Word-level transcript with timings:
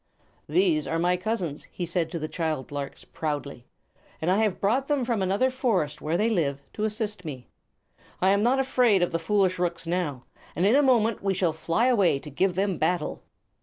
"These 0.49 0.87
are 0.87 0.97
my 0.97 1.15
cousins," 1.15 1.65
he 1.65 1.85
said 1.85 2.09
to 2.09 2.17
the 2.17 2.27
child 2.27 2.71
larks, 2.71 3.05
proudly, 3.05 3.67
"and 4.19 4.31
I 4.31 4.37
have 4.37 4.59
brought 4.59 4.87
them 4.87 5.05
from 5.05 5.21
another 5.21 5.51
forest, 5.51 6.01
where 6.01 6.17
they 6.17 6.27
live, 6.27 6.59
to 6.73 6.85
assist 6.85 7.23
me. 7.23 7.45
I 8.19 8.29
am 8.31 8.41
not 8.41 8.59
afraid 8.59 9.03
of 9.03 9.11
the 9.11 9.19
foolish 9.19 9.59
rooks 9.59 9.85
now, 9.85 10.23
and 10.55 10.65
in 10.65 10.75
a 10.75 10.81
moment 10.81 11.21
we 11.21 11.35
shall 11.35 11.53
fly 11.53 11.85
away 11.85 12.17
to 12.17 12.31
give 12.31 12.55
them 12.55 12.79
battle." 12.79 13.21